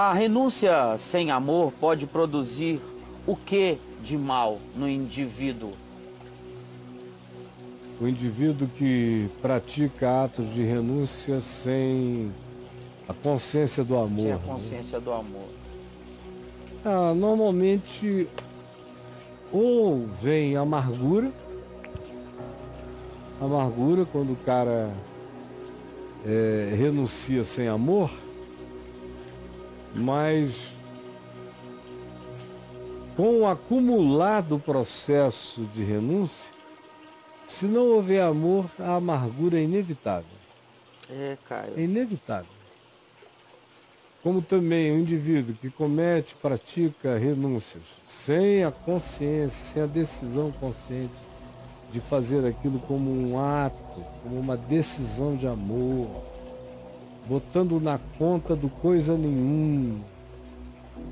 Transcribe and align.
A 0.00 0.12
renúncia 0.12 0.96
sem 0.96 1.32
amor 1.32 1.72
pode 1.72 2.06
produzir 2.06 2.80
o 3.26 3.34
que 3.34 3.78
de 4.00 4.16
mal 4.16 4.60
no 4.76 4.88
indivíduo? 4.88 5.72
O 8.00 8.06
indivíduo 8.06 8.68
que 8.68 9.28
pratica 9.42 10.22
atos 10.22 10.54
de 10.54 10.62
renúncia 10.62 11.40
sem 11.40 12.30
a 13.08 13.12
consciência 13.12 13.82
do 13.82 13.96
amor. 13.96 14.22
Sem 14.22 14.32
a 14.32 14.38
consciência 14.38 14.98
né? 15.00 15.04
do 15.04 15.12
amor. 15.12 15.48
Ah, 16.84 17.12
normalmente 17.12 18.28
ou 19.52 20.06
vem 20.06 20.54
amargura, 20.54 21.32
amargura 23.40 24.06
quando 24.12 24.34
o 24.34 24.36
cara 24.46 24.92
é, 26.24 26.72
renuncia 26.78 27.42
sem 27.42 27.66
amor, 27.66 28.08
mas 29.94 30.76
com 33.16 33.40
o 33.40 33.46
acumular 33.46 34.42
do 34.42 34.58
processo 34.58 35.62
de 35.74 35.82
renúncia, 35.82 36.48
se 37.48 37.66
não 37.66 37.86
houver 37.86 38.22
amor, 38.22 38.70
a 38.78 38.94
amargura 38.94 39.58
é 39.58 39.62
inevitável. 39.62 40.38
É, 41.10 41.36
Caio. 41.48 41.72
É 41.76 41.80
inevitável. 41.80 42.58
Como 44.22 44.42
também 44.42 44.92
o 44.92 44.98
indivíduo 44.98 45.54
que 45.54 45.70
comete, 45.70 46.34
pratica 46.34 47.16
renúncias 47.16 47.82
sem 48.06 48.62
a 48.62 48.70
consciência, 48.70 49.64
sem 49.64 49.82
a 49.82 49.86
decisão 49.86 50.52
consciente 50.52 51.14
de 51.90 52.00
fazer 52.00 52.46
aquilo 52.46 52.78
como 52.80 53.10
um 53.10 53.38
ato, 53.38 54.04
como 54.22 54.38
uma 54.38 54.56
decisão 54.56 55.34
de 55.34 55.46
amor, 55.46 56.08
botando 57.28 57.78
na 57.80 58.00
conta 58.18 58.56
do 58.56 58.68
coisa 58.68 59.16
nenhuma. 59.16 60.00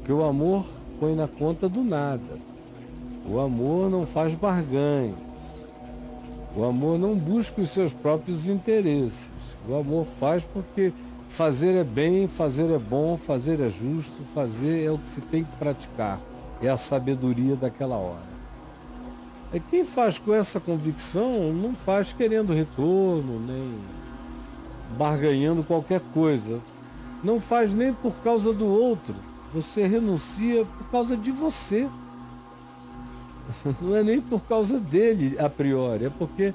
Que 0.05 0.13
o 0.13 0.25
amor 0.25 0.65
põe 0.99 1.15
na 1.15 1.29
conta 1.29 1.69
do 1.69 1.83
nada. 1.83 2.39
O 3.29 3.39
amor 3.39 3.91
não 3.91 4.07
faz 4.07 4.35
barganhas. 4.35 5.17
O 6.57 6.65
amor 6.65 6.99
não 6.99 7.15
busca 7.15 7.61
os 7.61 7.69
seus 7.69 7.93
próprios 7.93 8.49
interesses. 8.49 9.29
O 9.69 9.75
amor 9.75 10.07
faz 10.07 10.43
porque 10.45 10.93
fazer 11.29 11.75
é 11.75 11.85
bem, 11.85 12.27
fazer 12.27 12.71
é 12.71 12.79
bom, 12.79 13.17
fazer 13.17 13.61
é 13.61 13.69
justo, 13.69 14.23
fazer 14.35 14.85
é 14.85 14.91
o 14.91 14.97
que 14.97 15.09
se 15.09 15.21
tem 15.21 15.45
que 15.45 15.57
praticar. 15.59 16.19
É 16.63 16.69
a 16.69 16.77
sabedoria 16.77 17.57
daquela 17.57 17.97
hora. 17.97 18.37
É 19.53 19.61
quem 19.61 19.85
faz 19.85 20.19
com 20.19 20.33
essa 20.33 20.59
convicção 20.59 21.53
não 21.53 21.75
faz 21.75 22.13
querendo 22.13 22.55
retorno, 22.55 23.39
nem 23.39 23.65
barganhando 24.97 25.63
qualquer 25.63 26.01
coisa. 26.13 26.61
Não 27.23 27.41
faz 27.41 27.73
nem 27.73 27.93
por 27.93 28.15
causa 28.17 28.53
do 28.53 28.67
outro. 28.67 29.15
Você 29.55 29.87
renuncia 29.87 30.65
por 30.65 30.89
causa 30.91 31.17
de 31.17 31.31
você. 31.31 31.89
Não 33.81 33.97
é 33.97 34.03
nem 34.03 34.21
por 34.21 34.43
causa 34.45 34.79
dele 34.79 35.37
a 35.39 35.49
priori, 35.49 36.07
é 36.07 36.11
porque 36.11 36.53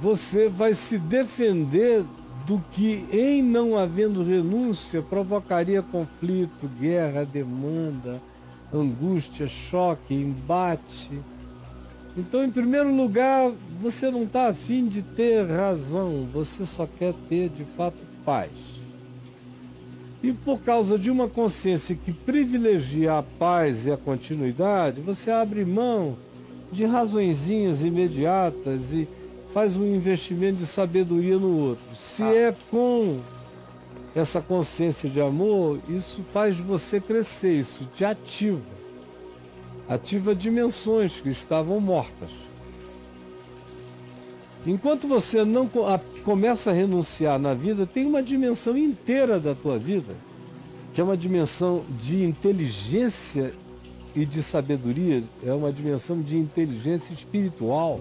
você 0.00 0.48
vai 0.48 0.74
se 0.74 0.98
defender 0.98 2.04
do 2.46 2.62
que, 2.72 3.06
em 3.12 3.42
não 3.42 3.78
havendo 3.78 4.24
renúncia, 4.24 5.00
provocaria 5.00 5.80
conflito, 5.80 6.68
guerra, 6.80 7.24
demanda, 7.24 8.20
angústia, 8.72 9.46
choque, 9.46 10.14
embate. 10.14 11.20
Então, 12.16 12.44
em 12.44 12.50
primeiro 12.50 12.94
lugar, 12.94 13.52
você 13.80 14.10
não 14.10 14.24
está 14.24 14.48
afim 14.48 14.86
de 14.86 15.02
ter 15.02 15.46
razão, 15.46 16.28
você 16.32 16.66
só 16.66 16.86
quer 16.86 17.14
ter 17.28 17.48
de 17.48 17.64
fato 17.76 17.96
paz. 18.24 18.50
E 20.22 20.32
por 20.32 20.60
causa 20.60 20.98
de 20.98 21.10
uma 21.10 21.28
consciência 21.28 21.96
que 21.96 22.12
privilegia 22.12 23.18
a 23.18 23.22
paz 23.22 23.86
e 23.86 23.90
a 23.90 23.96
continuidade, 23.96 25.00
você 25.00 25.30
abre 25.30 25.64
mão 25.64 26.16
de 26.70 26.84
razõezinhas 26.84 27.82
imediatas 27.82 28.92
e 28.92 29.08
faz 29.52 29.76
um 29.76 29.84
investimento 29.84 30.58
de 30.58 30.66
sabedoria 30.66 31.38
no 31.38 31.58
outro. 31.58 31.96
Se 31.96 32.22
ah. 32.22 32.34
é 32.34 32.56
com 32.70 33.20
essa 34.14 34.40
consciência 34.40 35.08
de 35.08 35.20
amor, 35.20 35.80
isso 35.88 36.22
faz 36.32 36.56
você 36.56 37.00
crescer, 37.00 37.54
isso 37.54 37.88
te 37.94 38.04
ativa. 38.04 38.60
Ativa 39.92 40.34
dimensões 40.34 41.20
que 41.20 41.28
estavam 41.28 41.78
mortas. 41.78 42.30
Enquanto 44.66 45.06
você 45.06 45.44
não 45.44 45.68
começa 46.24 46.70
a 46.70 46.72
renunciar 46.72 47.38
na 47.38 47.52
vida, 47.52 47.84
tem 47.84 48.06
uma 48.06 48.22
dimensão 48.22 48.74
inteira 48.74 49.38
da 49.38 49.54
tua 49.54 49.78
vida, 49.78 50.14
que 50.94 51.00
é 51.00 51.04
uma 51.04 51.16
dimensão 51.16 51.84
de 52.00 52.24
inteligência 52.24 53.52
e 54.16 54.24
de 54.24 54.42
sabedoria, 54.42 55.22
é 55.44 55.52
uma 55.52 55.70
dimensão 55.70 56.22
de 56.22 56.38
inteligência 56.38 57.12
espiritual. 57.12 58.00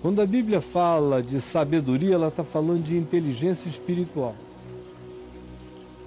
Quando 0.00 0.22
a 0.22 0.26
Bíblia 0.26 0.62
fala 0.62 1.22
de 1.22 1.38
sabedoria, 1.38 2.14
ela 2.14 2.28
está 2.28 2.44
falando 2.44 2.82
de 2.82 2.96
inteligência 2.96 3.68
espiritual. 3.68 4.34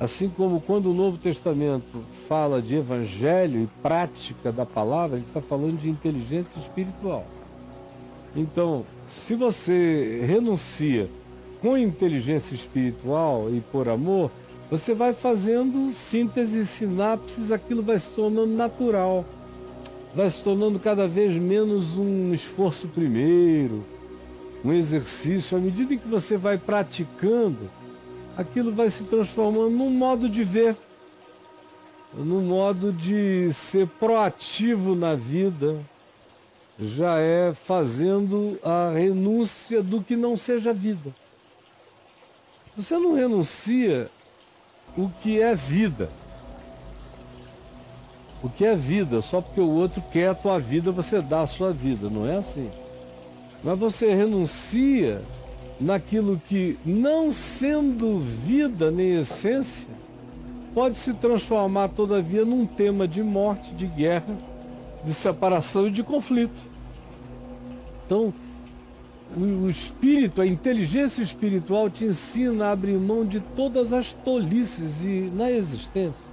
Assim 0.02 0.28
como 0.28 0.60
quando 0.60 0.90
o 0.90 0.94
Novo 0.96 1.20
Testamento 1.20 2.04
fala 2.28 2.60
de 2.60 2.76
evangelho 2.76 3.62
e 3.62 3.68
prática 3.84 4.52
da 4.52 4.66
palavra, 4.66 5.18
ele 5.18 5.26
está 5.28 5.40
falando 5.40 5.78
de 5.78 5.90
inteligência 5.90 6.58
espiritual. 6.58 7.24
Então, 8.36 8.84
se 9.08 9.36
você 9.36 10.24
renuncia 10.26 11.08
com 11.62 11.78
inteligência 11.78 12.56
espiritual 12.56 13.48
e 13.52 13.62
por 13.62 13.88
amor, 13.88 14.32
você 14.72 14.96
vai 14.96 15.14
fazendo 15.14 15.94
síntese, 15.94 16.66
sinapses, 16.66 17.52
aquilo 17.52 17.84
vai 17.84 18.00
se 18.00 18.10
tornando 18.10 18.54
natural 18.54 19.24
vai 20.14 20.30
se 20.30 20.42
tornando 20.42 20.80
cada 20.80 21.08
vez 21.08 21.34
menos 21.34 21.98
um 21.98 22.34
esforço 22.34 22.88
primeiro, 22.88 23.84
um 24.64 24.74
exercício. 24.74 25.58
À 25.58 25.60
medida 25.60 25.96
que 25.96 26.08
você 26.08 26.38
vai 26.38 26.58
praticando, 26.58 27.70
aquilo 28.38 28.72
vai 28.72 28.90
se 28.90 29.06
transformando 29.06 29.70
num 29.70 29.90
modo 29.90 30.30
de 30.30 30.44
ver, 30.44 30.76
num 32.14 32.42
modo 32.42 32.92
de 32.92 33.52
ser 33.54 33.88
proativo 33.88 34.96
na 34.96 35.16
vida, 35.16 35.80
já 36.80 37.20
é 37.20 37.54
fazendo 37.54 38.60
a 38.64 38.92
renúncia 38.94 39.84
do 39.84 40.02
que 40.02 40.16
não 40.16 40.36
seja 40.36 40.74
vida. 40.74 41.14
Você 42.76 42.98
não 42.98 43.14
renuncia 43.14 44.10
o 44.98 45.10
que 45.22 45.42
é 45.42 45.54
vida. 45.54 46.10
O 48.44 48.50
que 48.50 48.66
é 48.66 48.76
vida? 48.76 49.22
Só 49.22 49.40
porque 49.40 49.62
o 49.62 49.70
outro 49.70 50.02
quer 50.12 50.30
a 50.30 50.36
tua 50.36 50.58
vida, 50.60 50.92
você 50.92 51.22
dá 51.22 51.42
a 51.42 51.48
sua 51.48 51.72
vida. 51.72 52.10
Não 52.10 52.26
é 52.26 52.38
assim. 52.38 52.72
Mas 53.64 53.78
você 53.78 54.16
renuncia 54.16 55.22
naquilo 55.82 56.40
que, 56.48 56.78
não 56.86 57.32
sendo 57.32 58.20
vida 58.20 58.92
nem 58.92 59.16
essência, 59.16 59.90
pode 60.74 60.98
se 60.98 61.14
transformar, 61.14 61.90
todavia, 61.90 62.46
num 62.46 62.66
tema 62.66 63.08
de 63.08 63.24
morte, 63.24 63.74
de 63.74 63.88
guerra, 63.88 64.38
de 65.04 65.14
separação 65.14 65.88
e 65.88 65.92
de 65.92 66.04
conflito. 66.04 66.70
Então, 68.06 68.34
o, 69.36 69.70
espírito, 69.70 70.42
a 70.42 70.46
inteligência 70.46 71.24
espiritual 71.24 71.90
te 71.90 72.06
ensina 72.06 72.68
a 72.68 72.72
abrir 72.72 72.98
mão 72.98 73.26
de 73.26 73.40
todas 73.40 73.92
as 73.92 74.14
tolices 74.14 75.04
e 75.04 75.32
na 75.34 75.50
existência. 75.50 76.26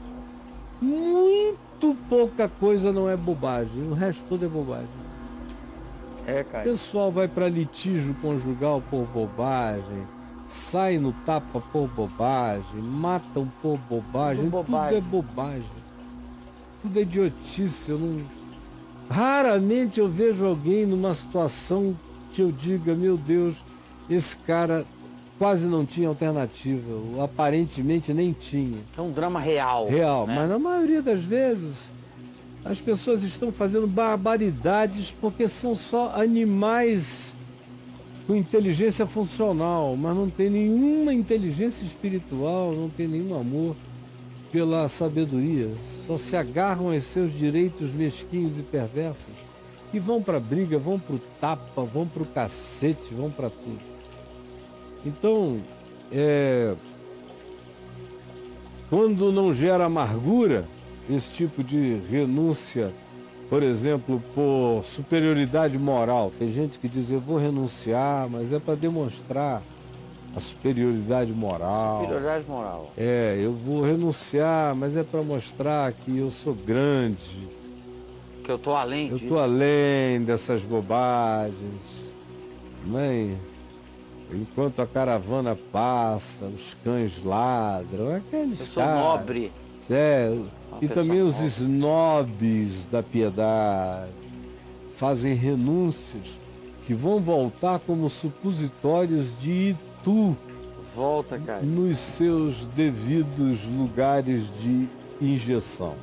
Muito 0.80 1.97
pouca 2.09 2.48
coisa 2.48 2.92
não 2.92 3.09
é 3.09 3.16
bobagem, 3.16 3.82
o 3.88 3.94
resto 3.94 4.22
tudo 4.28 4.44
é 4.44 4.48
bobagem. 4.48 4.88
É, 6.28 6.44
cara. 6.44 6.69
O 6.69 6.71
pessoal 6.72 7.11
vai 7.11 7.27
para 7.27 7.49
litígio 7.49 8.15
conjugal 8.21 8.83
por 8.91 9.06
bobagem, 9.06 10.06
sai 10.47 10.99
no 10.99 11.11
tapa 11.25 11.59
por 11.72 11.89
bobagem, 11.89 12.83
matam 12.83 13.50
por 13.62 13.78
bobagem, 13.89 14.44
tudo, 14.44 14.50
bobagem. 14.50 15.00
tudo 15.00 15.09
é 15.09 15.11
bobagem. 15.11 15.78
Tudo 16.83 16.98
é 16.98 17.03
idiotice. 17.03 17.91
Eu 17.91 17.98
não... 17.98 18.21
Raramente 19.09 20.01
eu 20.01 20.09
vejo 20.09 20.45
alguém 20.45 20.84
numa 20.84 21.15
situação 21.15 21.97
que 22.34 22.42
eu 22.42 22.53
diga, 22.53 22.95
meu 22.95 23.16
Deus, 23.16 23.57
esse 24.10 24.36
cara 24.36 24.84
quase 25.39 25.66
não 25.66 25.86
tinha 25.86 26.09
alternativa, 26.09 27.25
aparentemente 27.25 28.13
nem 28.13 28.34
tinha. 28.34 28.80
É 28.97 29.01
um 29.01 29.10
drama 29.10 29.41
real. 29.41 29.89
Real, 29.89 30.27
né? 30.27 30.34
mas 30.34 30.51
na 30.51 30.59
maioria 30.59 31.01
das 31.01 31.21
vezes 31.21 31.91
as 32.65 32.81
pessoas 32.81 33.22
estão 33.22 33.51
fazendo 33.51 33.87
barbaridades 33.87 35.15
porque 35.21 35.49
são 35.49 35.75
só 35.75 36.13
animais 36.15 37.34
com 38.27 38.34
inteligência 38.37 39.07
funcional, 39.07 39.97
mas 39.97 40.15
não 40.15 40.28
tem 40.28 40.51
nenhuma 40.51 41.15
inteligência 41.15 41.83
espiritual, 41.83 42.72
não 42.72 42.91
tem 42.91 43.09
nenhum 43.09 43.34
amor 43.39 43.75
pela 44.53 44.87
sabedoria. 44.89 45.71
Só 46.07 46.19
se 46.19 46.37
agarram 46.37 46.93
aos 46.93 47.05
seus 47.05 47.33
direitos 47.33 47.91
mesquinhos 47.91 48.59
e 48.59 48.63
perversos 48.63 49.49
e 49.93 49.99
vão 49.99 50.22
para 50.22 50.39
briga, 50.39 50.78
vão 50.78 50.99
para 50.99 51.16
o 51.16 51.21
tapa, 51.41 51.83
vão 51.83 52.07
para 52.07 52.22
o 52.22 52.27
cacete, 52.27 53.15
vão 53.15 53.31
para 53.31 53.49
tudo. 53.49 53.81
Então, 55.07 55.61
é, 56.13 56.75
quando 58.91 59.33
não 59.33 59.54
gera 59.54 59.87
amargura, 59.87 60.66
esse 61.09 61.33
tipo 61.33 61.63
de 61.65 62.01
renúncia, 62.10 62.93
por 63.49 63.63
exemplo, 63.63 64.22
por 64.34 64.83
superioridade 64.84 65.78
moral. 65.78 66.33
Tem 66.39 66.53
gente 66.53 66.78
que 66.78 66.89
diz, 66.89 67.10
eu 67.10 67.21
vou 67.21 67.39
renunciar, 67.39 68.28
mas 68.31 68.53
é 68.53 68.59
para 68.59 68.75
demonstrar 68.75 69.63
a 70.37 70.41
superioridade 70.41 71.33
moral. 71.33 72.01
Superioridade 72.01 72.45
moral. 72.47 72.93
É, 72.97 73.39
eu 73.41 73.53
vou 73.53 73.83
renunciar, 73.83 74.75
mas 74.75 74.97
é 74.97 75.03
para 75.03 75.22
mostrar 75.22 75.93
que 75.93 76.19
eu 76.19 76.31
sou 76.31 76.55
grande. 76.55 77.49
Que 78.45 78.51
eu 78.51 78.57
estou 78.57 78.75
além 78.77 79.09
Eu 79.09 79.16
estou 79.16 79.39
além 79.39 80.22
dessas 80.22 80.63
bobagens. 80.63 81.99
Mãe, 82.87 83.37
enquanto 84.33 84.81
a 84.81 84.87
caravana 84.87 85.57
passa, 85.72 86.45
os 86.45 86.77
cães 86.84 87.13
ladram, 87.25 88.15
aqueles 88.16 88.61
Eu 88.61 88.66
sou 88.66 88.83
caras. 88.83 89.04
nobre. 89.04 89.53
É, 89.91 90.37
e 90.83 90.89
também 90.89 91.23
os 91.23 91.41
snobs 91.41 92.87
da 92.87 93.03
piedade 93.03 94.11
fazem 94.95 95.35
renúncias 95.35 96.39
que 96.87 96.95
vão 96.95 97.21
voltar 97.21 97.79
como 97.79 98.09
supositórios 98.09 99.29
de 99.41 99.77
Itu 100.07 100.37
Volta, 100.95 101.39
cara. 101.39 101.63
nos 101.63 101.99
seus 101.99 102.67
devidos 102.75 103.65
lugares 103.65 104.43
de 104.61 104.89
injeção. 105.21 105.95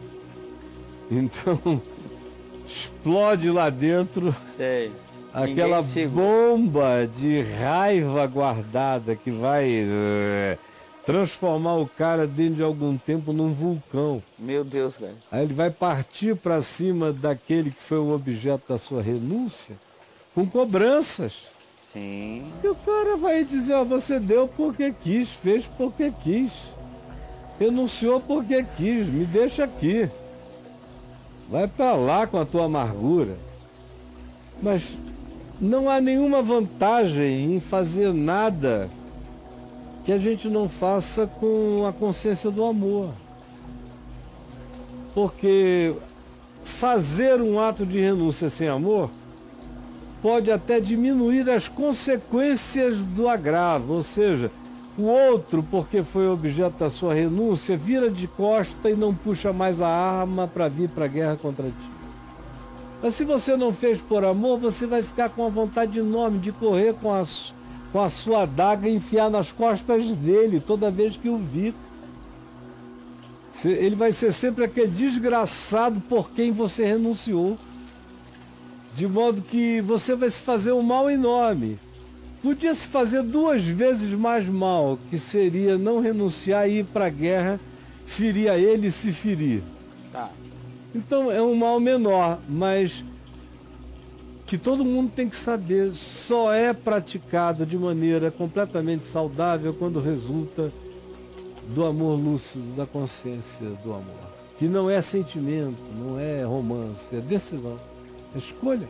Então, 1.11 1.81
explode 2.65 3.49
lá 3.51 3.69
dentro 3.69 4.33
Sei. 4.55 4.91
aquela 5.33 5.81
bomba 6.09 7.07
de 7.07 7.41
raiva 7.41 8.25
guardada 8.25 9.15
que 9.15 9.29
vai 9.29 9.69
eh, 9.69 10.57
transformar 11.05 11.75
o 11.75 11.87
cara 11.87 12.25
dentro 12.25 12.55
de 12.55 12.63
algum 12.63 12.97
tempo 12.97 13.31
num 13.31 13.53
vulcão. 13.53 14.21
Meu 14.37 14.63
Deus, 14.63 14.97
cara. 14.97 15.13
Aí 15.31 15.43
ele 15.43 15.53
vai 15.53 15.69
partir 15.69 16.35
para 16.35 16.61
cima 16.61 17.13
daquele 17.13 17.69
que 17.71 17.81
foi 17.81 17.99
o 17.99 18.13
objeto 18.13 18.63
da 18.67 18.77
sua 18.77 19.01
renúncia 19.01 19.75
com 20.33 20.45
cobranças. 20.45 21.43
Sim. 21.93 22.51
E 22.61 22.67
o 22.67 22.75
cara 22.75 23.15
vai 23.15 23.45
dizer, 23.45 23.73
ó, 23.75 23.85
você 23.85 24.19
deu 24.19 24.47
porque 24.47 24.93
quis, 25.01 25.31
fez 25.31 25.65
porque 25.77 26.11
quis. 26.23 26.51
Renunciou 27.57 28.19
porque 28.19 28.65
quis, 28.75 29.07
me 29.07 29.25
deixa 29.25 29.63
aqui. 29.63 30.09
Vai 31.49 31.67
para 31.67 31.93
lá 31.93 32.27
com 32.27 32.37
a 32.37 32.45
tua 32.45 32.65
amargura. 32.65 33.37
Mas 34.61 34.97
não 35.61 35.89
há 35.89 36.01
nenhuma 36.01 36.41
vantagem 36.41 37.55
em 37.55 37.59
fazer 37.59 38.13
nada 38.13 38.89
que 40.05 40.11
a 40.11 40.17
gente 40.19 40.47
não 40.47 40.69
faça 40.69 41.25
com 41.25 41.85
a 41.87 41.91
consciência 41.91 42.51
do 42.51 42.63
amor. 42.63 43.09
Porque 45.13 45.95
fazer 46.63 47.41
um 47.41 47.59
ato 47.59 47.85
de 47.85 47.99
renúncia 47.99 48.49
sem 48.49 48.67
amor 48.67 49.09
pode 50.21 50.51
até 50.51 50.79
diminuir 50.79 51.49
as 51.49 51.67
consequências 51.67 52.97
do 52.97 53.27
agravo, 53.27 53.93
ou 53.93 54.01
seja, 54.01 54.51
o 54.97 55.03
outro, 55.03 55.61
porque 55.63 56.03
foi 56.03 56.27
objeto 56.27 56.79
da 56.79 56.89
sua 56.89 57.13
renúncia, 57.13 57.75
vira 57.77 58.09
de 58.09 58.27
costa 58.27 58.89
e 58.89 58.95
não 58.95 59.13
puxa 59.13 59.51
mais 59.51 59.81
a 59.81 59.87
arma 59.87 60.47
para 60.47 60.67
vir 60.67 60.89
para 60.89 61.05
a 61.05 61.07
guerra 61.09 61.35
contra 61.35 61.65
ti. 61.65 61.91
Mas 63.03 63.13
se 63.13 63.23
você 63.23 63.57
não 63.57 63.73
fez 63.73 64.01
por 64.01 64.23
amor, 64.23 64.57
você 64.57 64.87
vai 64.87 65.03
ficar 65.03 65.29
com 65.29 65.45
a 65.45 65.49
vontade 65.49 65.99
enorme 65.99 66.39
de 66.39 66.51
correr 66.51 66.93
com 66.95 67.13
a, 67.13 67.23
su- 67.25 67.53
com 67.95 68.01
a 68.01 68.09
sua 68.09 68.41
adaga 68.41 68.89
enfiar 68.89 69.29
nas 69.29 69.53
costas 69.53 70.05
dele 70.17 70.59
toda 70.59 70.91
vez 70.91 71.15
que 71.15 71.29
o 71.29 71.37
vir. 71.37 71.73
Se- 73.49 73.69
Ele 73.69 73.95
vai 73.95 74.11
ser 74.11 74.33
sempre 74.33 74.65
aquele 74.65 74.89
desgraçado 74.91 76.01
por 76.01 76.29
quem 76.31 76.51
você 76.51 76.85
renunciou. 76.85 77.57
De 78.93 79.07
modo 79.07 79.41
que 79.41 79.79
você 79.79 80.13
vai 80.13 80.29
se 80.29 80.41
fazer 80.41 80.73
um 80.73 80.81
mal 80.81 81.09
enorme. 81.09 81.79
Podia 82.43 82.73
se 82.73 82.85
fazer 82.85 83.23
duas 83.23 83.63
vezes 83.63 84.11
mais 84.11 84.45
mal, 84.45 84.99
que 85.09 85.17
seria 85.17 85.77
não 85.77 86.01
renunciar 86.01 86.69
e 86.69 86.79
ir 86.79 86.83
para 86.83 87.05
a 87.05 87.09
guerra, 87.09 87.61
ferir 88.05 88.49
a 88.51 88.57
ele 88.57 88.87
e 88.87 88.91
se 88.91 89.13
ferir. 89.13 89.63
Tá. 90.11 90.29
Então 90.93 91.31
é 91.31 91.41
um 91.41 91.55
mal 91.55 91.79
menor, 91.79 92.39
mas 92.49 93.05
que 94.45 94.57
todo 94.57 94.85
mundo 94.85 95.11
tem 95.15 95.27
que 95.27 95.35
saber, 95.35 95.91
só 95.91 96.53
é 96.53 96.71
praticado 96.71 97.65
de 97.65 97.77
maneira 97.77 98.29
completamente 98.29 99.05
saudável 99.05 99.73
quando 99.73 99.99
resulta 99.99 100.71
do 101.73 101.83
amor 101.83 102.15
lúcido, 102.19 102.75
da 102.75 102.85
consciência 102.85 103.67
do 103.83 103.91
amor. 103.91 104.35
Que 104.59 104.67
não 104.67 104.89
é 104.89 105.01
sentimento, 105.01 105.81
não 105.97 106.19
é 106.19 106.43
romance, 106.43 107.15
é 107.15 107.19
decisão, 107.19 107.79
é 108.35 108.37
escolha. 108.37 108.87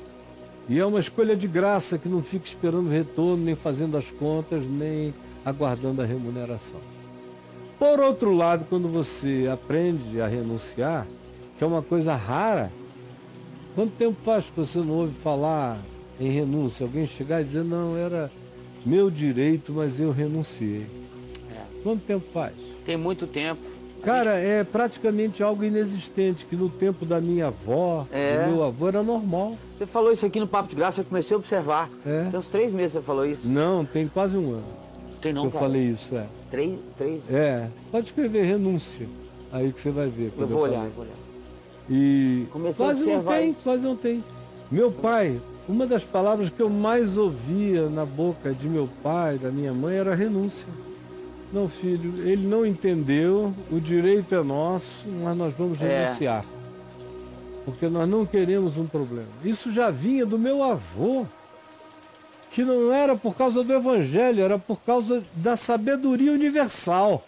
E 0.68 0.80
é 0.80 0.86
uma 0.86 1.00
escolha 1.00 1.36
de 1.36 1.48
graça 1.48 1.98
que 1.98 2.10
não 2.10 2.22
fica 2.22 2.46
esperando 2.46 2.90
retorno, 2.90 3.46
nem 3.46 3.56
fazendo 3.56 3.96
as 3.96 4.12
contas, 4.12 4.64
nem 4.66 5.14
aguardando 5.46 6.02
a 6.02 6.06
remuneração. 6.06 6.80
Por 7.80 8.00
outro 8.00 8.34
lado, 8.34 8.66
quando 8.70 8.90
você 8.90 9.50
aprende 9.52 10.20
a 10.20 10.28
renunciar, 10.28 11.08
que 11.58 11.64
é 11.64 11.68
uma 11.68 11.82
coisa 11.82 12.16
rara, 12.16 12.72
quanto 13.76 13.92
tempo 13.98 14.16
faz 14.24 14.46
que 14.46 14.52
você 14.58 14.80
não 14.80 14.94
ouve 14.94 15.14
falar 15.14 15.78
em 16.20 16.30
renúncia? 16.30 16.86
Alguém 16.86 17.06
chegar 17.06 17.42
e 17.42 17.44
dizer, 17.44 17.64
não, 17.64 17.96
era 17.98 18.32
meu 18.86 19.10
direito, 19.12 19.74
mas 19.74 20.00
eu 20.00 20.12
renunciei. 20.12 20.86
É. 21.52 21.62
Quanto 21.84 22.02
tempo 22.04 22.26
faz? 22.34 22.54
Tem 22.86 22.98
muito 22.98 23.28
tempo. 23.28 23.62
Cara, 24.04 24.36
é 24.38 24.64
praticamente 24.64 25.42
algo 25.42 25.64
inexistente, 25.64 26.46
que 26.46 26.56
no 26.56 26.70
tempo 26.70 27.08
da 27.08 27.20
minha 27.20 27.48
avó, 27.48 28.06
É. 28.12 28.44
do 28.46 28.52
meu 28.52 28.64
avô, 28.64 28.88
era 28.88 29.02
normal. 29.02 29.58
Você 29.78 29.88
falou 29.88 30.12
isso 30.12 30.24
aqui 30.26 30.40
no 30.40 30.46
Papo 30.48 30.70
de 30.70 30.76
Graça, 30.76 31.02
eu 31.02 31.06
comecei 31.06 31.34
a 31.34 31.40
observar. 31.40 31.90
É. 32.06 32.28
Tem 32.30 32.40
uns 32.40 32.48
três 32.48 32.72
meses 32.72 32.92
que 32.92 33.00
você 33.00 33.06
falou 33.06 33.26
isso. 33.26 33.48
Não, 33.48 33.84
tem 33.84 34.08
quase 34.08 34.38
um 34.38 34.52
ano 34.54 34.64
Tem 35.20 35.34
não, 35.34 35.46
eu 35.46 35.50
cara? 35.52 35.64
falei 35.66 35.82
isso, 35.90 36.16
é. 36.16 36.28
Três, 36.52 36.80
três. 36.96 37.22
É, 37.32 37.68
pode 37.92 38.06
escrever 38.06 38.44
renúncia, 38.44 39.08
aí 39.52 39.74
que 39.74 39.82
você 39.82 39.90
vai 39.90 40.08
ver. 40.08 40.32
Eu 40.38 40.48
vou 40.48 40.60
olhar, 40.62 40.76
falei. 40.76 40.88
eu 40.90 40.94
vou 40.96 41.04
olhar. 41.06 41.25
E 41.90 42.46
Comecei 42.52 42.86
quase 42.86 43.06
não 43.06 43.24
tem, 43.24 43.54
quase 43.64 43.84
não 43.84 43.96
tem. 43.96 44.24
Meu 44.72 44.92
pai, 44.92 45.40
uma 45.70 45.86
das 45.86 46.04
palavras 46.04 46.50
que 46.50 46.60
eu 46.62 46.70
mais 46.70 47.18
ouvia 47.18 47.88
na 47.90 48.06
boca 48.06 48.52
de 48.54 48.68
meu 48.68 48.90
pai, 49.04 49.38
da 49.38 49.50
minha 49.52 49.74
mãe, 49.74 49.96
era 49.96 50.16
renúncia. 50.16 50.68
Não, 51.54 51.70
filho, 51.70 52.28
ele 52.28 52.46
não 52.46 52.66
entendeu, 52.66 53.54
o 53.72 53.80
direito 53.80 54.34
é 54.34 54.44
nosso, 54.44 55.06
mas 55.24 55.38
nós 55.38 55.54
vamos 55.58 55.82
É. 55.82 56.06
renunciar. 56.06 56.44
Porque 57.64 57.88
nós 57.88 58.10
não 58.10 58.26
queremos 58.26 58.78
um 58.78 58.86
problema. 58.86 59.28
Isso 59.44 59.72
já 59.72 59.90
vinha 59.90 60.26
do 60.26 60.38
meu 60.38 60.64
avô, 60.64 61.26
que 62.52 62.64
não 62.64 62.92
era 62.92 63.16
por 63.16 63.36
causa 63.36 63.64
do 63.64 63.74
evangelho, 63.74 64.42
era 64.44 64.58
por 64.58 64.82
causa 64.82 65.24
da 65.36 65.56
sabedoria 65.56 66.32
universal 66.32 67.24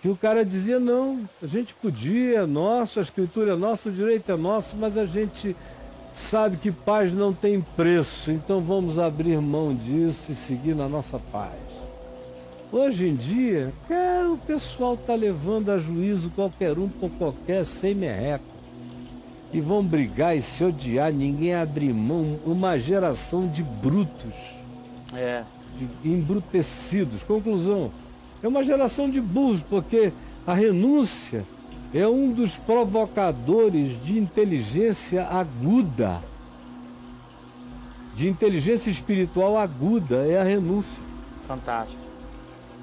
que 0.00 0.08
o 0.08 0.16
cara 0.16 0.44
dizia, 0.44 0.78
não, 0.78 1.28
a 1.42 1.46
gente 1.46 1.74
podia, 1.74 2.40
é 2.40 2.46
nosso, 2.46 2.98
a 2.98 3.02
escritura 3.02 3.52
é 3.52 3.56
nossa, 3.56 3.88
o 3.88 3.92
direito 3.92 4.30
é 4.30 4.36
nosso, 4.36 4.76
mas 4.76 4.96
a 4.96 5.06
gente 5.06 5.56
sabe 6.12 6.56
que 6.56 6.70
paz 6.70 7.12
não 7.12 7.32
tem 7.32 7.60
preço, 7.60 8.30
então 8.30 8.60
vamos 8.60 8.98
abrir 8.98 9.40
mão 9.40 9.74
disso 9.74 10.30
e 10.30 10.34
seguir 10.34 10.74
na 10.74 10.88
nossa 10.88 11.18
paz. 11.18 11.52
Hoje 12.70 13.06
em 13.08 13.14
dia, 13.14 13.72
cara, 13.88 14.30
o 14.32 14.38
pessoal 14.38 14.94
está 14.94 15.14
levando 15.14 15.70
a 15.70 15.78
juízo 15.78 16.30
qualquer 16.30 16.78
um 16.78 16.88
por 16.88 17.08
qualquer, 17.10 17.64
sem 17.64 17.94
merreco. 17.94 18.44
E 19.52 19.60
vão 19.60 19.84
brigar 19.84 20.36
e 20.36 20.42
se 20.42 20.64
odiar, 20.64 21.12
ninguém 21.12 21.54
abre 21.54 21.92
mão, 21.92 22.40
uma 22.44 22.76
geração 22.76 23.46
de 23.46 23.62
brutos 23.62 24.34
É. 25.14 25.44
de 25.78 26.10
embrutecidos. 26.10 27.22
Conclusão, 27.22 27.92
é 28.44 28.48
uma 28.48 28.62
geração 28.62 29.08
de 29.08 29.22
burros, 29.22 29.62
porque 29.62 30.12
a 30.46 30.52
renúncia 30.52 31.46
é 31.94 32.06
um 32.06 32.30
dos 32.30 32.56
provocadores 32.58 34.04
de 34.04 34.18
inteligência 34.18 35.26
aguda. 35.26 36.20
De 38.14 38.28
inteligência 38.28 38.90
espiritual 38.90 39.56
aguda 39.56 40.26
é 40.26 40.38
a 40.38 40.44
renúncia. 40.44 41.02
Fantástico. 41.48 41.98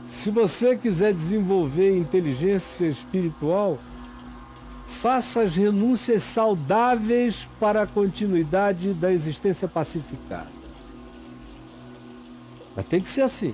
Se 0.09 0.31
você 0.31 0.75
quiser 0.75 1.13
desenvolver 1.13 1.95
inteligência 1.95 2.87
espiritual, 2.87 3.77
faça 4.87 5.43
as 5.43 5.55
renúncias 5.55 6.23
saudáveis 6.23 7.47
para 7.59 7.83
a 7.83 7.87
continuidade 7.87 8.95
da 8.95 9.13
existência 9.13 9.67
pacificada. 9.67 10.49
Mas 12.75 12.85
tem 12.87 12.99
que 12.99 13.09
ser 13.09 13.21
assim. 13.21 13.53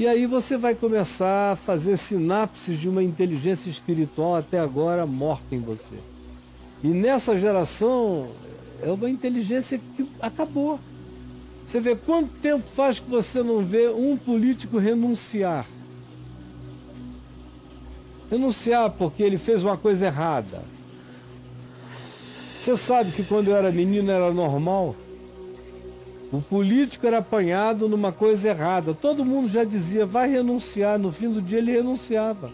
E 0.00 0.08
aí 0.08 0.24
você 0.24 0.56
vai 0.56 0.74
começar 0.74 1.52
a 1.52 1.56
fazer 1.56 1.94
sinapses 1.98 2.80
de 2.80 2.88
uma 2.88 3.02
inteligência 3.02 3.68
espiritual 3.68 4.34
até 4.34 4.58
agora 4.58 5.04
morta 5.04 5.54
em 5.54 5.60
você. 5.60 5.96
E 6.82 6.88
nessa 6.88 7.38
geração 7.38 8.30
é 8.80 8.90
uma 8.90 9.10
inteligência 9.10 9.78
que 9.94 10.08
acabou. 10.18 10.80
Você 11.66 11.80
vê 11.80 11.94
quanto 11.94 12.30
tempo 12.40 12.66
faz 12.66 12.98
que 12.98 13.10
você 13.10 13.42
não 13.42 13.62
vê 13.62 13.90
um 13.90 14.16
político 14.16 14.78
renunciar? 14.78 15.66
Renunciar 18.30 18.88
porque 18.92 19.22
ele 19.22 19.36
fez 19.36 19.62
uma 19.62 19.76
coisa 19.76 20.06
errada. 20.06 20.62
Você 22.58 22.74
sabe 22.74 23.12
que 23.12 23.22
quando 23.22 23.48
eu 23.48 23.54
era 23.54 23.70
menino 23.70 24.10
era 24.10 24.32
normal? 24.32 24.96
O 26.32 26.40
político 26.40 27.06
era 27.06 27.18
apanhado 27.18 27.88
numa 27.88 28.12
coisa 28.12 28.48
errada. 28.48 28.94
Todo 28.94 29.24
mundo 29.24 29.48
já 29.48 29.64
dizia, 29.64 30.06
vai 30.06 30.28
renunciar. 30.28 30.98
No 30.98 31.10
fim 31.10 31.28
do 31.28 31.42
dia 31.42 31.58
ele 31.58 31.72
renunciava. 31.72 32.50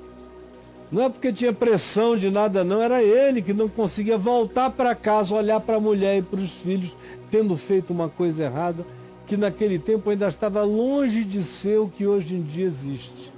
Não 0.90 1.02
é 1.02 1.08
porque 1.10 1.32
tinha 1.32 1.52
pressão 1.52 2.16
de 2.16 2.30
nada, 2.30 2.64
não. 2.64 2.80
Era 2.80 3.02
ele 3.02 3.42
que 3.42 3.52
não 3.52 3.68
conseguia 3.68 4.16
voltar 4.16 4.70
para 4.70 4.94
casa, 4.94 5.34
olhar 5.34 5.60
para 5.60 5.76
a 5.76 5.80
mulher 5.80 6.18
e 6.18 6.22
para 6.22 6.40
os 6.40 6.52
filhos, 6.52 6.96
tendo 7.30 7.56
feito 7.56 7.92
uma 7.92 8.08
coisa 8.08 8.44
errada, 8.44 8.86
que 9.26 9.36
naquele 9.36 9.78
tempo 9.78 10.08
ainda 10.08 10.28
estava 10.28 10.62
longe 10.62 11.22
de 11.22 11.42
ser 11.42 11.78
o 11.78 11.88
que 11.88 12.06
hoje 12.06 12.34
em 12.34 12.42
dia 12.42 12.64
existe. 12.64 13.32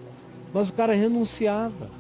Mas 0.52 0.68
o 0.68 0.72
cara 0.72 0.92
renunciava. 0.92 1.90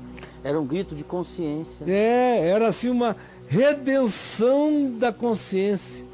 Era 0.44 0.60
um 0.60 0.66
grito 0.66 0.94
de 0.94 1.02
consciência. 1.02 1.84
É, 1.86 2.48
era 2.48 2.68
assim 2.68 2.88
uma 2.88 3.16
redenção 3.48 4.92
da 4.96 5.12
consciência. 5.12 6.07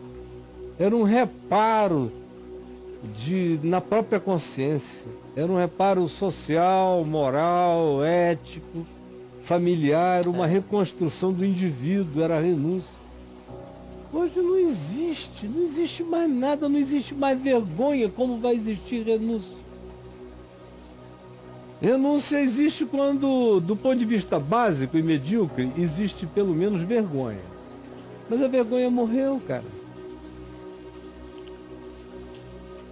Era 0.78 0.94
um 0.94 1.02
reparo 1.02 2.10
de, 3.14 3.60
na 3.62 3.80
própria 3.80 4.18
consciência. 4.18 5.04
Era 5.36 5.50
um 5.50 5.56
reparo 5.56 6.08
social, 6.08 7.04
moral, 7.04 8.04
ético, 8.04 8.86
familiar, 9.42 10.26
uma 10.26 10.46
é. 10.46 10.50
reconstrução 10.50 11.32
do 11.32 11.44
indivíduo, 11.44 12.22
era 12.22 12.38
a 12.38 12.40
renúncia. 12.40 13.04
Hoje 14.12 14.40
não 14.40 14.56
existe, 14.56 15.46
não 15.46 15.62
existe 15.62 16.02
mais 16.02 16.30
nada, 16.30 16.68
não 16.68 16.78
existe 16.78 17.14
mais 17.14 17.40
vergonha, 17.40 18.08
como 18.08 18.38
vai 18.38 18.54
existir 18.54 19.02
renúncia? 19.02 19.56
Renúncia 21.82 22.40
existe 22.40 22.86
quando, 22.86 23.60
do 23.60 23.76
ponto 23.76 23.96
de 23.96 24.04
vista 24.04 24.38
básico 24.38 24.96
e 24.96 25.02
medíocre, 25.02 25.70
existe 25.76 26.26
pelo 26.26 26.54
menos 26.54 26.80
vergonha. 26.80 27.42
Mas 28.30 28.40
a 28.40 28.48
vergonha 28.48 28.88
morreu, 28.88 29.42
cara. 29.46 29.64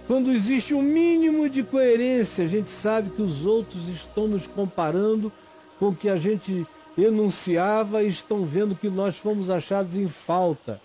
Quando 0.05 0.31
existe 0.31 0.73
um 0.73 0.81
mínimo 0.81 1.49
de 1.49 1.63
coerência, 1.63 2.43
a 2.43 2.47
gente 2.47 2.69
sabe 2.69 3.09
que 3.09 3.21
os 3.21 3.45
outros 3.45 3.87
estão 3.87 4.27
nos 4.27 4.45
comparando 4.47 5.31
com 5.79 5.89
o 5.89 5.95
que 5.95 6.09
a 6.09 6.17
gente 6.17 6.67
enunciava 6.97 8.03
e 8.03 8.07
estão 8.07 8.45
vendo 8.45 8.75
que 8.75 8.89
nós 8.89 9.17
fomos 9.17 9.49
achados 9.49 9.95
em 9.95 10.07
falta. 10.07 10.79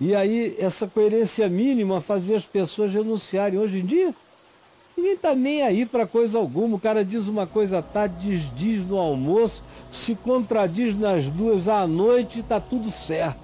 E 0.00 0.14
aí 0.14 0.56
essa 0.58 0.86
coerência 0.86 1.48
mínima 1.48 2.00
fazia 2.00 2.36
as 2.36 2.46
pessoas 2.46 2.92
renunciarem. 2.92 3.58
Hoje 3.58 3.80
em 3.80 3.86
dia, 3.86 4.14
ninguém 4.96 5.14
está 5.14 5.34
nem 5.34 5.62
aí 5.62 5.86
para 5.86 6.06
coisa 6.06 6.38
alguma. 6.38 6.76
O 6.76 6.80
cara 6.80 7.04
diz 7.04 7.28
uma 7.28 7.46
coisa 7.46 7.78
à 7.78 7.82
tarde, 7.82 8.28
desdiz 8.28 8.86
no 8.86 8.98
almoço, 8.98 9.62
se 9.90 10.14
contradiz 10.14 10.96
nas 10.98 11.26
duas 11.26 11.66
à 11.66 11.86
noite, 11.86 12.40
está 12.40 12.60
tudo 12.60 12.90
certo. 12.90 13.40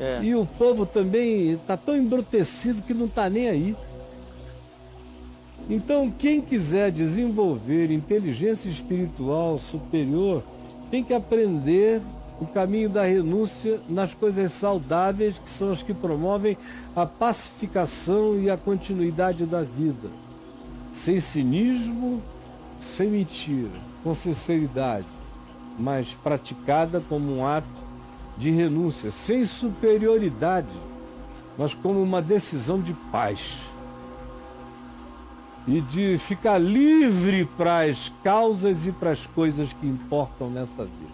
É. 0.00 0.20
E 0.22 0.34
o 0.34 0.46
povo 0.58 0.84
também 0.84 1.52
está 1.52 1.76
tão 1.76 1.96
embrutecido 1.96 2.82
que 2.82 2.94
não 2.94 3.06
está 3.06 3.28
nem 3.28 3.48
aí. 3.48 3.76
Então, 5.70 6.10
quem 6.10 6.40
quiser 6.40 6.90
desenvolver 6.90 7.90
inteligência 7.90 8.68
espiritual 8.68 9.58
superior 9.58 10.42
tem 10.90 11.04
que 11.04 11.14
aprender 11.14 12.02
o 12.40 12.46
caminho 12.46 12.88
da 12.88 13.04
renúncia 13.04 13.80
nas 13.88 14.12
coisas 14.12 14.52
saudáveis, 14.52 15.38
que 15.38 15.48
são 15.48 15.70
as 15.70 15.82
que 15.82 15.94
promovem 15.94 16.58
a 16.94 17.06
pacificação 17.06 18.38
e 18.40 18.50
a 18.50 18.56
continuidade 18.56 19.46
da 19.46 19.62
vida. 19.62 20.10
Sem 20.90 21.20
cinismo, 21.20 22.20
sem 22.80 23.08
mentira, 23.08 23.70
com 24.02 24.14
sinceridade, 24.14 25.06
mas 25.78 26.12
praticada 26.14 27.00
como 27.08 27.36
um 27.36 27.46
ato 27.46 27.92
de 28.36 28.50
renúncia, 28.50 29.10
sem 29.10 29.44
superioridade, 29.44 30.74
mas 31.56 31.74
como 31.74 32.02
uma 32.02 32.20
decisão 32.20 32.80
de 32.80 32.92
paz 33.12 33.62
e 35.66 35.80
de 35.80 36.18
ficar 36.18 36.58
livre 36.58 37.44
para 37.56 37.82
as 37.84 38.12
causas 38.22 38.86
e 38.86 38.92
para 38.92 39.10
as 39.10 39.26
coisas 39.26 39.72
que 39.72 39.86
importam 39.86 40.50
nessa 40.50 40.84
vida. 40.84 41.12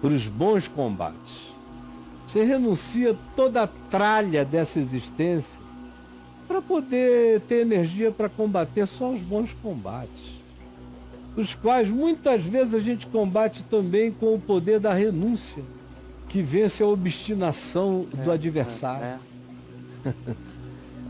Para 0.00 0.10
os 0.10 0.28
bons 0.28 0.68
combates. 0.68 1.52
Você 2.26 2.44
renuncia 2.44 3.16
toda 3.36 3.64
a 3.64 3.66
tralha 3.66 4.44
dessa 4.44 4.78
existência 4.78 5.60
para 6.48 6.62
poder 6.62 7.40
ter 7.42 7.62
energia 7.62 8.10
para 8.10 8.28
combater 8.28 8.86
só 8.86 9.10
os 9.10 9.22
bons 9.22 9.54
combates. 9.62 10.40
Os 11.36 11.54
quais 11.54 11.88
muitas 11.88 12.42
vezes 12.42 12.74
a 12.74 12.78
gente 12.78 13.06
combate 13.06 13.64
também 13.64 14.12
com 14.12 14.34
o 14.34 14.40
poder 14.40 14.78
da 14.78 14.92
renúncia, 14.92 15.62
que 16.28 16.42
vence 16.42 16.82
a 16.82 16.86
obstinação 16.86 18.06
é, 18.12 18.22
do 18.22 18.30
adversário. 18.30 19.18
É, 20.04 20.08
é. 20.08 20.12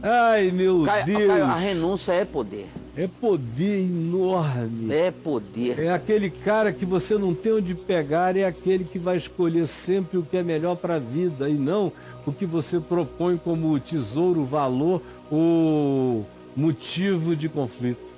Ai, 0.03 0.51
meu 0.51 0.83
Caio, 0.83 1.07
Deus. 1.07 1.27
Caio, 1.29 1.45
a 1.45 1.55
renúncia 1.55 2.13
é 2.13 2.25
poder. 2.25 2.67
É 2.97 3.07
poder 3.07 3.85
enorme. 3.85 4.93
É 4.93 5.13
poder. 5.13 5.79
É 5.79 5.93
aquele 5.93 6.29
cara 6.29 6.73
que 6.73 6.85
você 6.85 7.17
não 7.17 7.33
tem 7.33 7.53
onde 7.53 7.73
pegar, 7.75 8.37
é 8.37 8.45
aquele 8.45 8.85
que 8.85 8.99
vai 8.99 9.17
escolher 9.17 9.67
sempre 9.69 10.19
o 10.19 10.25
que 10.25 10.37
é 10.37 10.43
melhor 10.43 10.77
para 10.77 10.97
a 10.97 10.99
vida 10.99 11.49
e 11.49 11.55
não 11.55 11.93
o 12.27 12.33
que 12.33 12.45
você 12.45 12.81
propõe 12.81 13.37
como 13.37 13.79
tesouro, 13.79 14.45
valor 14.45 15.01
ou 15.31 16.27
motivo 16.57 17.37
de 17.37 17.49
conflito. 17.49 18.13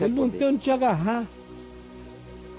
É 0.00 0.04
ele 0.04 0.14
não 0.14 0.28
tem 0.28 0.48
onde 0.48 0.58
te 0.58 0.70
agarrar. 0.72 1.24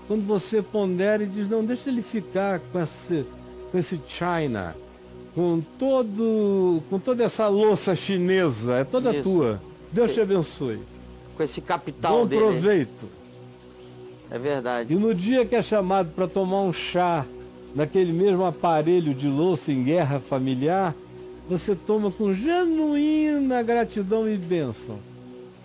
Quando 0.08 0.26
você 0.26 0.62
pondera 0.62 1.24
e 1.24 1.28
diz, 1.28 1.50
não, 1.50 1.64
deixa 1.64 1.90
ele 1.90 2.02
ficar 2.02 2.60
com 2.72 2.80
esse, 2.80 3.26
com 3.72 3.78
esse 3.78 4.02
China 4.08 4.76
com 5.34 5.62
todo 5.80 6.82
com 6.90 7.00
toda 7.00 7.24
essa 7.24 7.48
louça 7.48 7.96
chinesa, 7.96 8.76
é 8.76 8.84
toda 8.84 9.14
Isso. 9.14 9.24
tua. 9.24 9.62
Deus 9.92 10.14
te 10.14 10.22
abençoe. 10.22 10.80
Com 11.36 11.44
esse 11.44 11.62
capital 11.62 12.20
Bom 12.20 12.26
dele. 12.26 12.42
proveito. 12.42 13.06
É 14.30 14.40
verdade. 14.40 14.94
E 14.94 14.98
no 14.98 15.14
dia 15.14 15.46
que 15.46 15.56
é 15.56 15.62
chamado 15.62 16.12
para 16.16 16.28
tomar 16.28 16.62
um 16.62 16.72
chá 16.72 17.26
naquele 17.76 18.14
mesmo 18.14 18.46
aparelho 18.46 19.14
de 19.14 19.28
louça 19.28 19.72
em 19.72 19.84
guerra 19.84 20.20
familiar, 20.20 20.96
você 21.50 21.76
toma 21.76 22.12
com 22.12 22.34
genuína 22.34 23.62
gratidão 23.62 24.30
e 24.30 24.38
bênção. 24.38 25.00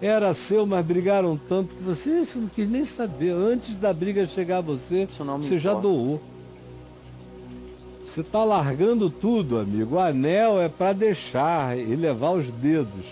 Era 0.01 0.35
seu, 0.35 0.67
mas 0.67 0.85
brigaram 0.85 1.41
tanto 1.49 1.75
que 1.75 1.83
você, 1.83 2.25
você 2.25 2.39
não 2.39 2.49
quis 2.49 2.69
nem 2.69 2.85
saber. 2.85 3.31
Antes 3.31 3.77
da 3.77 3.93
briga 3.93 4.27
chegar 4.27 4.59
a 4.59 4.61
você, 4.61 5.09
você 5.41 5.59
já 5.59 5.73
doou. 5.73 6.21
Você 8.07 8.21
está 8.21 8.45
largando 8.45 9.11
tudo, 9.11 9.59
amigo. 9.59 9.97
O 9.97 9.99
anel 9.99 10.61
é 10.61 10.69
para 10.69 10.93
deixar 10.93 11.77
e 11.77 11.97
levar 11.97 12.31
os 12.31 12.51
dedos. 12.51 13.05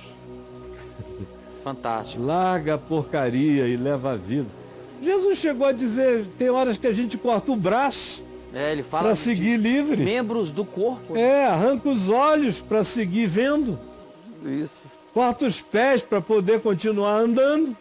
Fantástico. 1.64 2.22
Larga 2.22 2.74
a 2.74 2.78
porcaria 2.78 3.66
e 3.66 3.76
leva 3.76 4.12
a 4.12 4.16
vida. 4.16 4.46
Jesus 5.02 5.38
chegou 5.38 5.66
a 5.66 5.72
dizer, 5.72 6.24
tem 6.38 6.48
horas 6.48 6.78
que 6.78 6.86
a 6.86 6.92
gente 6.92 7.18
corta 7.18 7.50
o 7.50 7.56
braço. 7.56 8.22
É, 8.54 8.70
ele 8.70 8.84
fala 8.84 9.04
para 9.04 9.14
seguir 9.16 9.56
livre. 9.56 10.02
Membros 10.02 10.52
do 10.52 10.64
corpo. 10.64 11.16
É, 11.16 11.48
arranca 11.48 11.88
os 11.88 12.08
olhos 12.08 12.60
para 12.60 12.84
seguir 12.84 13.26
vendo. 13.26 13.78
Isso. 14.44 14.94
Corta 15.12 15.44
os 15.44 15.60
pés 15.60 16.02
para 16.02 16.20
poder 16.20 16.60
continuar 16.60 17.16
andando. 17.16 17.76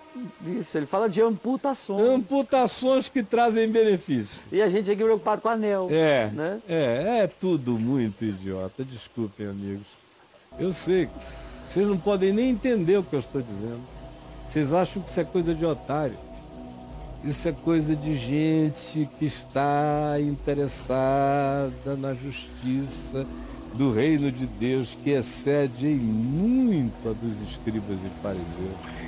Isso, 0.45 0.77
ele 0.77 0.85
fala 0.85 1.09
de 1.09 1.21
amputações. 1.21 2.01
Amputações 2.01 3.09
que 3.09 3.23
trazem 3.23 3.69
benefício. 3.69 4.41
E 4.51 4.61
a 4.61 4.69
gente 4.69 4.89
aqui 4.89 5.03
preocupado 5.03 5.41
com 5.41 5.49
anel. 5.49 5.87
É, 5.89 6.29
né? 6.33 6.61
é, 6.67 7.19
é 7.23 7.27
tudo 7.27 7.77
muito 7.77 8.23
idiota. 8.23 8.83
Desculpem, 8.83 9.47
amigos. 9.47 9.87
Eu 10.59 10.71
sei. 10.71 11.09
Vocês 11.69 11.87
não 11.87 11.97
podem 11.97 12.31
nem 12.31 12.51
entender 12.51 12.97
o 12.97 13.03
que 13.03 13.15
eu 13.15 13.19
estou 13.19 13.41
dizendo. 13.41 13.81
Vocês 14.45 14.73
acham 14.73 15.01
que 15.01 15.09
isso 15.09 15.19
é 15.19 15.23
coisa 15.23 15.53
de 15.53 15.65
otário. 15.65 16.17
Isso 17.23 17.47
é 17.47 17.51
coisa 17.51 17.95
de 17.95 18.15
gente 18.15 19.09
que 19.17 19.25
está 19.25 20.17
interessada 20.19 21.95
na 21.97 22.13
justiça 22.13 23.25
do 23.73 23.91
reino 23.91 24.31
de 24.31 24.45
Deus, 24.45 24.95
que 25.03 25.11
excede 25.11 25.87
em 25.87 25.95
muito 25.95 27.09
a 27.09 27.13
dos 27.13 27.41
escribas 27.41 27.97
e 28.05 28.21
fariseus 28.21 29.02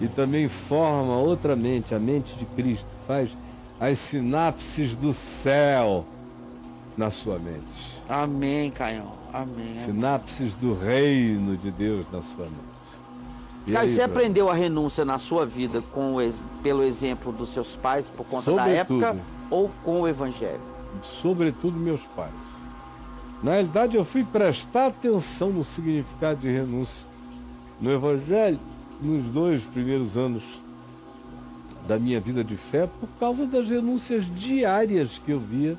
e 0.00 0.08
também 0.08 0.48
forma 0.48 1.16
outra 1.16 1.54
mente, 1.54 1.94
a 1.94 1.98
mente 1.98 2.34
de 2.36 2.44
Cristo, 2.44 2.88
faz 3.06 3.36
as 3.78 3.98
sinapses 3.98 4.96
do 4.96 5.12
céu 5.12 6.04
na 6.96 7.10
sua 7.10 7.38
mente. 7.38 8.00
Amém, 8.08 8.70
Caio. 8.70 9.04
Amém. 9.32 9.76
Sinapses 9.76 10.56
do 10.56 10.74
reino 10.74 11.56
de 11.56 11.70
Deus 11.70 12.06
na 12.12 12.20
sua 12.20 12.44
mente. 12.44 12.62
E 13.66 13.72
Caio, 13.72 13.88
aí, 13.88 13.88
você 13.88 14.02
aprendeu 14.02 14.50
a 14.50 14.54
renúncia 14.54 15.04
na 15.04 15.18
sua 15.18 15.46
vida 15.46 15.82
com 15.92 16.16
pelo 16.62 16.82
exemplo 16.82 17.32
dos 17.32 17.52
seus 17.52 17.76
pais, 17.76 18.08
por 18.08 18.26
conta 18.26 18.50
Sobretudo, 18.50 19.00
da 19.00 19.08
época, 19.10 19.16
ou 19.50 19.70
com 19.84 20.02
o 20.02 20.08
Evangelho? 20.08 20.60
Sobretudo 21.00 21.78
meus 21.78 22.02
pais. 22.08 22.32
Na 23.42 23.52
realidade, 23.52 23.96
eu 23.96 24.04
fui 24.04 24.24
prestar 24.24 24.86
atenção 24.86 25.50
no 25.50 25.64
significado 25.64 26.40
de 26.40 26.48
renúncia 26.48 27.04
no 27.80 27.90
Evangelho 27.90 28.60
nos 29.02 29.24
dois 29.32 29.62
primeiros 29.64 30.16
anos 30.16 30.42
da 31.86 31.98
minha 31.98 32.20
vida 32.20 32.44
de 32.44 32.56
fé 32.56 32.88
por 33.00 33.08
causa 33.18 33.44
das 33.44 33.68
renúncias 33.68 34.24
diárias 34.36 35.18
que 35.18 35.32
eu 35.32 35.40
via, 35.40 35.76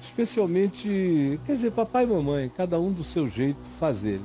especialmente, 0.00 1.40
quer 1.44 1.52
dizer, 1.52 1.72
papai 1.72 2.04
e 2.04 2.06
mamãe, 2.06 2.50
cada 2.56 2.78
um 2.78 2.92
do 2.92 3.02
seu 3.02 3.28
jeito 3.28 3.58
fazerem. 3.78 4.24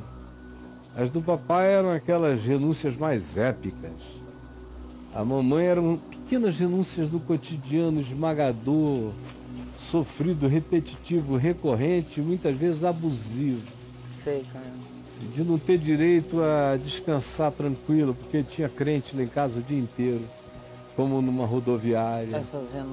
As 0.95 1.09
do 1.11 1.21
papai 1.21 1.73
eram 1.73 1.91
aquelas 1.91 2.41
renúncias 2.43 2.95
mais 2.97 3.37
épicas. 3.37 3.91
A 5.13 5.23
mamãe 5.23 5.65
eram 5.65 5.99
pequenas 6.09 6.57
renúncias 6.57 7.09
do 7.09 7.19
cotidiano 7.19 7.99
esmagador, 7.99 9.11
sofrido, 9.77 10.47
repetitivo, 10.47 11.37
recorrente, 11.37 12.21
muitas 12.21 12.55
vezes 12.55 12.83
abusivo. 12.83 13.61
Sei, 14.23 14.43
cara. 14.51 14.86
De 15.33 15.43
não 15.43 15.57
ter 15.57 15.77
direito 15.77 16.41
a 16.41 16.77
descansar 16.77 17.51
tranquilo, 17.51 18.13
porque 18.13 18.43
tinha 18.43 18.69
crente 18.69 19.15
lá 19.15 19.23
em 19.23 19.27
casa 19.27 19.59
o 19.59 19.63
dia 19.63 19.79
inteiro, 19.79 20.21
como 20.95 21.21
numa 21.21 21.45
rodoviária. 21.45 22.41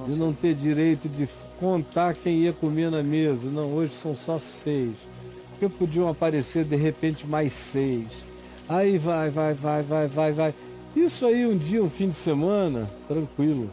De 0.05 0.15
não 0.15 0.33
ter 0.33 0.55
direito 0.55 1.07
de 1.07 1.27
contar 1.59 2.13
quem 2.15 2.39
ia 2.39 2.53
comer 2.53 2.89
na 2.89 3.03
mesa. 3.03 3.49
Não, 3.49 3.73
hoje 3.73 3.93
são 3.93 4.15
só 4.15 4.39
seis. 4.39 4.95
Porque 5.51 5.69
podiam 5.69 6.09
aparecer 6.09 6.65
de 6.65 6.75
repente 6.75 7.25
mais 7.25 7.53
seis. 7.53 8.07
Aí 8.67 8.97
vai, 8.97 9.29
vai, 9.29 9.53
vai, 9.53 9.83
vai, 9.83 10.07
vai, 10.07 10.31
vai. 10.31 10.53
Isso 10.95 11.25
aí 11.25 11.45
um 11.45 11.57
dia, 11.57 11.83
um 11.83 11.89
fim 11.89 12.09
de 12.09 12.15
semana, 12.15 12.89
tranquilo. 13.07 13.69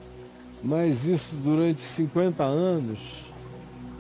Mas 0.62 1.06
isso 1.06 1.35
durante 1.37 1.80
50 1.80 2.42
anos, 2.44 2.99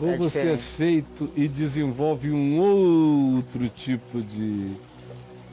ou 0.00 0.08
é 0.08 0.16
você 0.16 0.48
é 0.48 0.56
feito 0.56 1.30
e 1.36 1.46
desenvolve 1.46 2.30
um 2.30 2.58
outro 2.58 3.68
tipo 3.68 4.20
de 4.20 4.72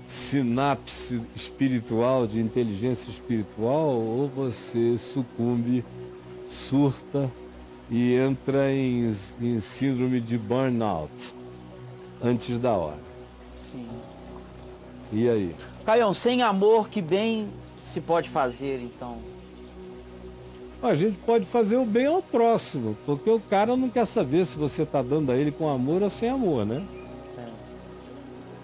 sinapse 0.08 1.22
espiritual, 1.36 2.26
de 2.26 2.40
inteligência 2.40 3.10
espiritual, 3.10 3.96
ou 3.96 4.28
você 4.28 4.98
sucumbe, 4.98 5.86
surta 6.48 7.32
e 7.90 8.14
entra 8.16 8.72
em, 8.72 9.16
em 9.40 9.60
síndrome 9.60 10.20
de 10.20 10.38
burnout 10.38 11.12
antes 12.22 12.58
da 12.58 12.72
hora. 12.72 13.00
Sim. 13.72 13.88
E 15.12 15.30
aí? 15.30 15.56
Caião, 15.86 16.14
sem 16.14 16.42
amor, 16.42 16.90
que 16.90 17.02
bem 17.02 17.48
se 17.82 18.02
pode 18.02 18.30
fazer, 18.30 18.82
então? 18.82 19.18
A 20.82 20.96
gente 20.96 21.18
pode 21.20 21.46
fazer 21.46 21.78
o 21.78 21.86
bem 21.86 22.06
ao 22.06 22.22
próximo, 22.22 22.98
porque 23.06 23.30
o 23.30 23.40
cara 23.40 23.76
não 23.76 23.90
quer 23.90 24.06
saber 24.06 24.46
se 24.46 24.58
você 24.58 24.84
está 24.84 25.02
dando 25.02 25.32
a 25.32 25.36
ele 25.36 25.52
com 25.52 25.70
amor 25.70 26.02
ou 26.02 26.10
sem 26.10 26.30
amor, 26.30 26.66
né? 26.66 26.82
É. 27.38 27.48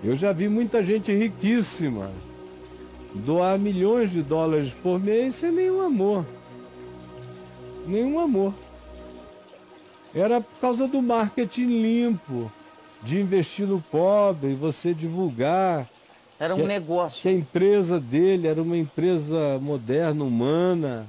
Eu 0.03 0.15
já 0.15 0.31
vi 0.31 0.47
muita 0.47 0.81
gente 0.81 1.11
riquíssima 1.11 2.11
doar 3.13 3.59
milhões 3.59 4.11
de 4.11 4.21
dólares 4.21 4.73
por 4.81 4.99
mês 4.99 5.35
sem 5.35 5.51
nenhum 5.51 5.81
amor. 5.81 6.25
Nenhum 7.85 8.19
amor. 8.19 8.53
Era 10.13 10.39
por 10.39 10.59
causa 10.61 10.87
do 10.87 11.01
marketing 11.01 11.81
limpo, 11.81 12.49
de 13.03 13.19
investir 13.19 13.67
no 13.67 13.81
pobre, 13.81 14.55
você 14.55 14.93
divulgar. 14.93 15.89
Era 16.39 16.55
um 16.55 16.61
que, 16.61 16.63
negócio. 16.63 17.21
Que 17.21 17.27
a 17.27 17.33
empresa 17.33 17.99
dele 17.99 18.47
era 18.47 18.61
uma 18.61 18.77
empresa 18.77 19.59
moderna, 19.61 20.23
humana 20.23 21.05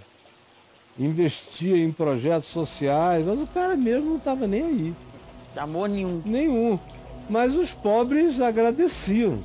investia 0.99 1.76
em 1.76 1.93
projetos 1.93 2.49
sociais, 2.49 3.26
mas 3.26 3.41
o 3.41 3.47
cara 3.47 3.76
mesmo 3.76 4.11
não 4.11 4.17
estava 4.17 4.47
nem 4.47 4.62
aí. 4.62 4.95
Amor 5.57 5.88
nenhum. 5.88 6.23
Nenhum. 6.25 6.79
Mas 7.29 7.55
os 7.55 7.71
pobres 7.73 8.41
agradeciam. 8.41 9.38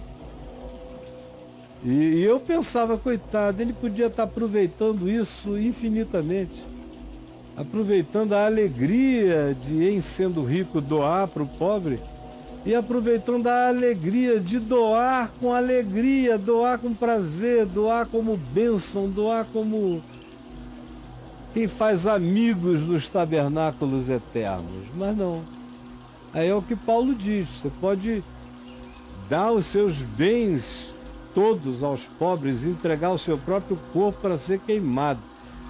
E, 1.84 1.90
e 1.90 2.24
eu 2.24 2.40
pensava, 2.40 2.98
coitado, 2.98 3.62
ele 3.62 3.74
podia 3.74 4.08
estar 4.08 4.24
aproveitando 4.24 5.10
isso 5.10 5.58
infinitamente. 5.58 6.66
Aproveitando 7.58 8.34
a 8.34 8.46
alegria 8.46 9.56
de, 9.60 9.90
em 9.90 10.00
sendo 10.00 10.44
rico, 10.44 10.80
doar 10.80 11.28
para 11.28 11.44
o 11.44 11.48
pobre. 11.48 12.00
E 12.64 12.76
aproveitando 12.76 13.48
a 13.48 13.70
alegria 13.70 14.40
de 14.40 14.60
doar 14.60 15.32
com 15.40 15.52
alegria, 15.52 16.38
doar 16.38 16.78
com 16.78 16.94
prazer, 16.94 17.66
doar 17.66 18.06
como 18.06 18.38
bênção, 18.38 19.10
doar 19.10 19.48
como 19.52 20.02
quem 21.54 21.68
faz 21.68 22.08
amigos 22.08 22.82
nos 22.82 23.08
tabernáculos 23.08 24.10
eternos. 24.10 24.86
Mas 24.96 25.16
não. 25.16 25.42
Aí 26.34 26.48
é 26.48 26.56
o 26.56 26.62
que 26.62 26.76
Paulo 26.76 27.14
diz: 27.14 27.48
você 27.48 27.72
pode 27.82 28.24
dar 29.30 29.52
os 29.52 29.66
seus 29.66 30.02
bens 30.02 30.94
todos 31.34 31.84
aos 31.84 32.04
pobres, 32.04 32.66
entregar 32.66 33.12
o 33.12 33.18
seu 33.18 33.38
próprio 33.38 33.78
corpo 33.94 34.20
para 34.22 34.38
ser 34.38 34.60
queimado. 34.60 35.20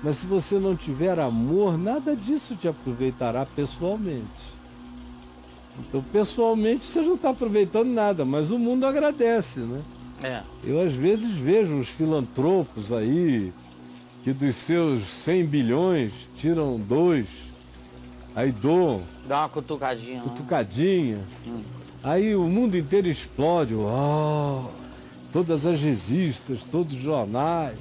Mas 0.04 0.18
se 0.18 0.26
você 0.26 0.58
não 0.58 0.76
tiver 0.76 1.20
amor, 1.20 1.78
nada 1.78 2.16
disso 2.16 2.56
te 2.56 2.68
aproveitará 2.68 3.46
pessoalmente. 3.46 4.52
Então, 5.80 6.04
pessoalmente, 6.12 6.84
você 6.84 7.02
não 7.02 7.16
está 7.16 7.30
aproveitando 7.30 7.90
nada, 7.90 8.26
mas 8.26 8.52
o 8.52 8.58
mundo 8.58 8.86
agradece, 8.86 9.60
né? 9.60 9.82
É. 10.24 10.42
Eu, 10.64 10.82
às 10.82 10.94
vezes, 10.94 11.32
vejo 11.32 11.74
uns 11.74 11.88
filantropos 11.88 12.92
aí, 12.92 13.54
que 14.24 14.32
dos 14.34 14.56
seus 14.56 15.04
100 15.24 15.46
bilhões 15.46 16.12
tiram 16.36 16.78
dois, 16.80 17.26
aí 18.36 18.52
doam. 18.52 19.02
Dá 19.28 19.40
uma 19.40 19.50
cutucadinha. 19.50 20.16
Né? 20.18 20.22
Cutucadinha. 20.24 21.20
Hum. 21.48 21.62
Aí 22.04 22.36
o 22.36 22.44
mundo 22.44 22.78
inteiro 22.78 23.08
explode. 23.08 23.74
Oh, 23.76 24.66
todas 25.32 25.66
as 25.66 25.80
revistas, 25.80 26.64
todos 26.64 26.96
os 26.96 27.02
jornais. 27.02 27.78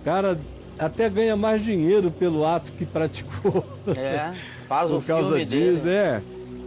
O 0.00 0.04
cara 0.04 0.38
até 0.78 1.08
ganha 1.08 1.36
mais 1.36 1.62
dinheiro 1.62 2.10
pelo 2.10 2.44
ato 2.46 2.72
que 2.72 2.84
praticou. 2.84 3.64
É, 3.88 4.32
faz 4.68 4.90
o 4.90 4.94
Por 4.96 5.04
causa 5.06 5.44
disso, 5.44 5.84
dele. 5.84 5.88
é. 5.90 6.22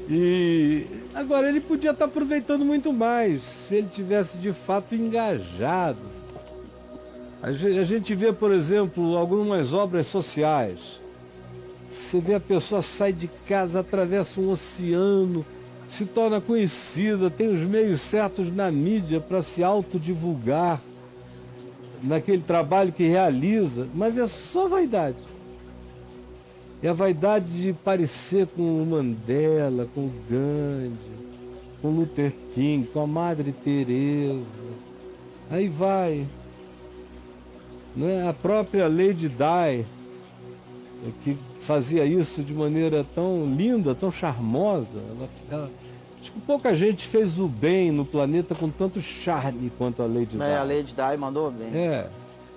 E 0.09 0.85
agora 1.13 1.49
ele 1.49 1.59
podia 1.59 1.91
estar 1.91 2.05
aproveitando 2.05 2.63
muito 2.63 2.93
mais 2.93 3.43
se 3.43 3.75
ele 3.75 3.87
tivesse 3.91 4.37
de 4.37 4.53
fato 4.53 4.95
engajado 4.95 6.16
a 7.47 7.83
gente 7.83 8.13
vê, 8.15 8.33
por 8.33 8.51
exemplo, 8.51 9.15
algumas 9.17 9.73
obras 9.73 10.07
sociais. 10.07 10.79
Você 11.89 12.19
vê 12.19 12.35
a 12.35 12.39
pessoa 12.39 12.81
sai 12.81 13.13
de 13.13 13.29
casa, 13.47 13.79
atravessa 13.79 14.39
um 14.39 14.49
oceano, 14.49 15.45
se 15.87 16.05
torna 16.05 16.41
conhecida, 16.41 17.29
tem 17.29 17.47
os 17.49 17.61
meios 17.61 18.01
certos 18.01 18.53
na 18.53 18.71
mídia 18.71 19.19
para 19.19 19.41
se 19.41 19.63
autodivulgar 19.63 20.81
naquele 22.03 22.41
trabalho 22.41 22.91
que 22.91 23.07
realiza, 23.07 23.87
mas 23.93 24.17
é 24.17 24.27
só 24.27 24.67
vaidade. 24.67 25.17
É 26.81 26.89
a 26.89 26.93
vaidade 26.93 27.59
de 27.59 27.73
parecer 27.73 28.47
com 28.47 28.83
o 28.83 28.85
Mandela, 28.85 29.87
com 29.95 30.01
o 30.01 30.11
Gandhi, 30.29 30.95
com 31.81 31.89
Luther 31.89 32.33
King, 32.53 32.87
com 32.87 33.01
a 33.01 33.07
Madre 33.07 33.51
Teresa. 33.51 34.43
Aí 35.49 35.67
vai, 35.67 36.25
né? 37.97 38.29
A 38.29 38.33
própria 38.33 38.87
Lady 38.87 39.27
Di, 39.27 39.85
que 41.23 41.37
fazia 41.59 42.05
isso 42.05 42.43
de 42.43 42.53
maneira 42.53 43.05
tão 43.15 43.45
linda, 43.57 43.95
tão 43.95 44.11
charmosa. 44.11 44.97
Ela, 45.09 45.29
ela, 45.49 45.71
acho 46.21 46.31
que 46.31 46.39
pouca 46.41 46.75
gente 46.75 47.07
fez 47.07 47.39
o 47.39 47.47
bem 47.47 47.91
no 47.91 48.05
planeta 48.05 48.53
com 48.53 48.69
tanto 48.69 49.01
charme 49.01 49.71
quanto 49.77 50.03
a 50.03 50.05
Lady 50.05 50.37
Di. 50.37 50.41
É, 50.41 50.57
a 50.57 50.63
Lady 50.63 50.93
Di 50.93 51.17
mandou 51.17 51.49
bem. 51.51 51.69
É. 51.73 52.07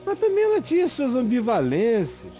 Mas 0.04 0.18
também 0.18 0.44
ela 0.44 0.60
tinha 0.60 0.86
suas 0.86 1.16
ambivalências. 1.16 2.32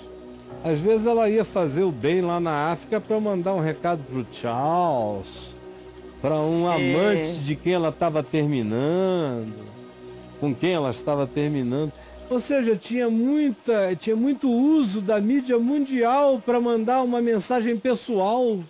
Às 0.62 0.78
vezes 0.78 1.06
ela 1.06 1.28
ia 1.28 1.44
fazer 1.44 1.84
o 1.84 1.90
bem 1.90 2.20
lá 2.20 2.38
na 2.38 2.70
África 2.70 3.00
para 3.00 3.18
mandar 3.18 3.54
um 3.54 3.60
recado 3.60 4.02
para 4.04 4.18
o 4.18 4.26
Charles, 4.30 5.54
para 6.20 6.34
um 6.34 6.70
Sim. 6.76 6.94
amante 6.94 7.38
de 7.40 7.56
quem 7.56 7.72
ela 7.72 7.88
estava 7.88 8.22
terminando, 8.22 9.64
com 10.38 10.54
quem 10.54 10.72
ela 10.72 10.90
estava 10.90 11.26
terminando. 11.26 11.92
Ou 12.30 12.38
seja, 12.38 12.76
tinha, 12.76 13.10
muita, 13.10 13.96
tinha 13.96 14.14
muito 14.14 14.48
uso 14.48 15.00
da 15.00 15.20
mídia 15.20 15.58
mundial 15.58 16.40
para 16.40 16.60
mandar 16.60 17.02
uma 17.02 17.20
mensagem 17.20 17.76
pessoal. 17.76 18.60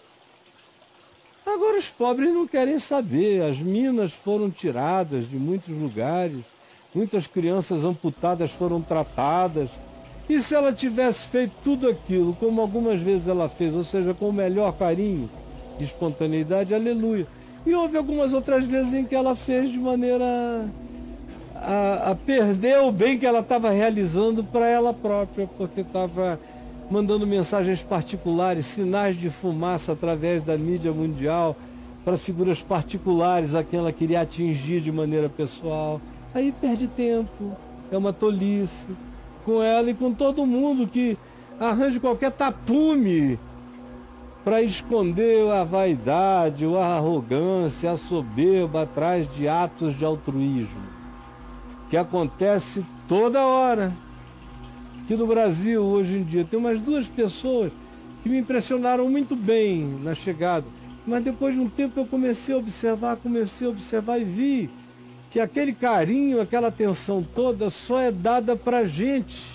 Agora 1.45 1.79
os 1.79 1.91
pobres 1.91 2.33
não 2.33 2.47
querem 2.47 2.79
saber. 2.79 3.43
As 3.43 3.59
minas 3.59 4.15
foram 4.15 4.51
tiradas 4.51 5.29
de 5.29 5.37
muitos 5.37 5.77
lugares, 5.77 6.39
muitas 6.95 7.27
crianças 7.27 7.85
amputadas 7.85 8.51
foram 8.51 8.81
tratadas. 8.81 9.69
E 10.27 10.41
se 10.41 10.55
ela 10.55 10.73
tivesse 10.73 11.29
feito 11.29 11.53
tudo 11.63 11.87
aquilo, 11.87 12.35
como 12.41 12.63
algumas 12.63 12.99
vezes 12.99 13.29
ela 13.29 13.47
fez, 13.47 13.75
ou 13.75 13.85
seja, 13.85 14.15
com 14.15 14.31
o 14.31 14.33
melhor 14.33 14.73
carinho 14.73 15.29
e 15.79 15.85
espontaneidade, 15.85 16.75
aleluia. 16.75 17.27
E 17.67 17.75
houve 17.75 17.99
algumas 17.99 18.33
outras 18.33 18.65
vezes 18.65 18.95
em 18.95 19.05
que 19.05 19.15
ela 19.15 19.37
fez 19.37 19.71
de 19.71 19.79
maneira 19.79 20.67
a, 21.63 22.11
a 22.11 22.15
perder 22.15 22.79
o 22.81 22.91
bem 22.91 23.19
que 23.19 23.27
ela 23.27 23.41
estava 23.41 23.71
realizando 23.71 24.43
para 24.43 24.67
ela 24.67 24.93
própria, 24.93 25.49
porque 25.59 25.83
estava 25.83 26.39
mandando 26.91 27.27
mensagens 27.27 27.83
particulares, 27.83 28.67
sinais 28.67 29.19
de 29.19 29.31
fumaça 29.31 29.93
através 29.93 30.43
da 30.43 30.59
mídia 30.59 30.93
mundial 30.93 31.57
para 32.05 32.17
figuras 32.17 32.63
particulares 32.63 33.55
a 33.55 33.63
quem 33.63 33.79
ela 33.79 33.93
queria 33.93 34.23
atingir 34.23 34.81
de 34.81 34.91
maneira 34.91 35.29
pessoal. 35.29 36.01
Aí 36.35 36.53
perde 36.53 36.89
tempo, 36.89 37.57
é 37.93 37.97
uma 37.97 38.13
tolice. 38.13 38.87
com 39.45 39.63
ela 39.63 39.91
e 39.91 39.95
com 39.95 40.13
todo 40.13 40.47
mundo 40.47 40.87
que 40.87 41.17
arranje 41.59 41.99
qualquer 41.99 42.31
tapume 42.31 43.39
para 44.45 44.63
esconder 44.63 45.51
a 45.51 45.65
vaidade, 45.65 46.65
a 46.65 46.97
arrogância, 46.97 47.93
a 47.93 47.97
soberba 47.97 48.83
atrás 48.83 49.29
de 49.35 49.47
atos 49.47 49.97
de 49.99 50.05
altruísmo, 50.05 50.81
que 51.91 51.97
acontece 51.97 52.87
toda 53.09 53.45
hora. 53.45 53.93
Aqui 55.03 55.17
no 55.17 55.27
Brasil, 55.27 55.83
hoje 55.83 56.19
em 56.19 56.23
dia, 56.23 56.45
tem 56.45 56.57
umas 56.57 56.81
duas 56.81 57.09
pessoas 57.09 57.73
que 58.23 58.29
me 58.29 58.39
impressionaram 58.39 59.11
muito 59.11 59.35
bem 59.35 59.99
na 60.03 60.15
chegada. 60.15 60.65
Mas 61.05 61.25
depois 61.25 61.55
de 61.55 61.61
um 61.61 61.69
tempo 61.69 61.99
eu 61.99 62.07
comecei 62.07 62.55
a 62.55 62.59
observar, 62.59 63.17
comecei 63.17 63.67
a 63.67 63.71
observar 63.71 64.21
e 64.21 64.25
vi 64.25 64.71
que 65.31 65.41
aquele 65.41 65.73
carinho, 65.73 66.41
aquela 66.41 66.69
atenção 66.69 67.27
toda 67.35 67.69
só 67.71 68.01
é 68.01 68.13
dada 68.13 68.55
para 68.55 68.85
gente 68.85 69.47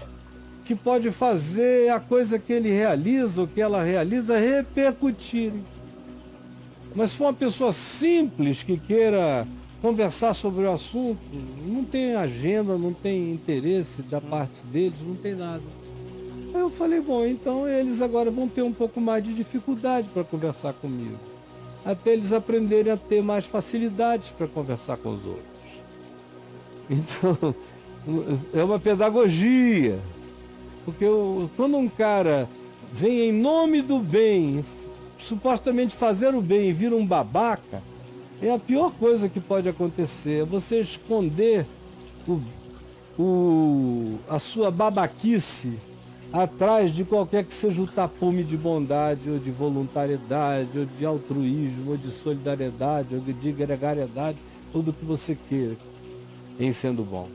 que 0.65 0.75
pode 0.75 1.11
fazer 1.11 1.89
a 1.89 1.99
coisa 1.99 2.37
que 2.37 2.51
ele 2.51 2.69
realiza 2.69 3.41
ou 3.41 3.47
que 3.47 3.61
ela 3.61 3.83
realiza 3.83 4.37
repercutir. 4.37 5.53
Mas 6.93 7.11
se 7.11 7.17
for 7.17 7.25
uma 7.25 7.33
pessoa 7.33 7.71
simples 7.71 8.63
que 8.63 8.77
queira 8.77 9.47
conversar 9.81 10.33
sobre 10.33 10.65
o 10.65 10.71
assunto, 10.71 11.19
não 11.65 11.83
tem 11.83 12.15
agenda, 12.15 12.77
não 12.77 12.93
tem 12.93 13.31
interesse 13.33 14.01
da 14.01 14.19
parte 14.19 14.59
deles, 14.71 14.97
não 15.05 15.15
tem 15.15 15.35
nada. 15.35 15.63
Aí 16.53 16.61
eu 16.61 16.69
falei, 16.69 17.01
bom, 17.01 17.25
então 17.25 17.67
eles 17.67 18.01
agora 18.01 18.31
vão 18.31 18.47
ter 18.47 18.61
um 18.61 18.71
pouco 18.71 19.01
mais 19.01 19.23
de 19.23 19.33
dificuldade 19.33 20.07
para 20.13 20.23
conversar 20.23 20.73
comigo. 20.73 21.17
Até 21.83 22.13
eles 22.13 22.31
aprenderem 22.31 22.91
a 22.91 22.97
ter 22.97 23.21
mais 23.21 23.45
facilidades 23.45 24.29
para 24.29 24.47
conversar 24.47 24.97
com 24.97 25.13
os 25.13 25.25
outros. 25.25 25.45
Então, 26.87 27.55
é 28.53 28.63
uma 28.63 28.79
pedagogia. 28.79 29.97
Porque 30.85 31.03
eu, 31.03 31.49
quando 31.57 31.77
um 31.77 31.89
cara 31.89 32.47
vem 32.93 33.29
em 33.29 33.31
nome 33.31 33.81
do 33.81 33.97
bem, 33.97 34.63
supostamente 35.17 35.95
fazer 35.95 36.35
o 36.35 36.41
bem 36.41 36.69
e 36.69 36.73
vira 36.73 36.95
um 36.95 37.05
babaca, 37.05 37.81
é 38.41 38.51
a 38.51 38.59
pior 38.59 38.91
coisa 38.91 39.29
que 39.29 39.39
pode 39.39 39.69
acontecer. 39.69 40.41
É 40.41 40.45
você 40.45 40.79
esconder 40.79 41.65
o, 42.27 42.41
o, 43.17 44.19
a 44.29 44.39
sua 44.39 44.69
babaquice 44.69 45.73
atrás 46.33 46.93
de 46.93 47.05
qualquer 47.05 47.45
que 47.45 47.53
seja 47.53 47.81
o 47.81 47.87
tapume 47.87 48.43
de 48.43 48.57
bondade, 48.57 49.29
ou 49.29 49.39
de 49.39 49.51
voluntariedade, 49.51 50.79
ou 50.79 50.85
de 50.85 51.05
altruísmo, 51.05 51.91
ou 51.91 51.97
de 51.97 52.11
solidariedade, 52.11 53.15
ou 53.15 53.21
de 53.21 53.51
gregariedade, 53.51 54.37
ou 54.73 54.81
do 54.81 54.91
que 54.91 55.05
você 55.05 55.37
queira, 55.47 55.77
em 56.59 56.71
sendo 56.71 57.03
bom. 57.03 57.29